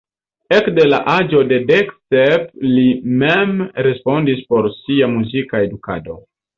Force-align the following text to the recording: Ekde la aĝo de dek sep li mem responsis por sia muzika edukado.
Ekde 0.59 0.85
la 0.93 0.99
aĝo 1.15 1.41
de 1.51 1.59
dek 1.73 1.91
sep 2.17 2.49
li 2.71 2.87
mem 3.27 3.55
responsis 3.91 4.45
por 4.53 4.75
sia 4.83 5.15
muzika 5.17 5.67
edukado. 5.71 6.23